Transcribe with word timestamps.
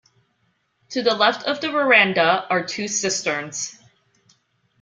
To 0.89 1.03
the 1.03 1.13
left 1.13 1.43
of 1.45 1.61
the 1.61 1.69
veranda 1.69 2.47
are 2.49 2.65
two 2.65 2.87
cisterns. 2.87 3.77